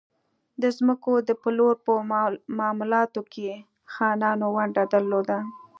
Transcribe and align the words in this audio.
د 0.61 0.63
ځمکو 0.77 1.13
د 1.27 1.29
پلور 1.41 1.75
په 1.85 1.93
معاملاتو 2.57 3.21
کې 3.33 3.49
خانانو 3.93 4.47
ونډه 4.55 4.83
درلوده. 4.93 5.37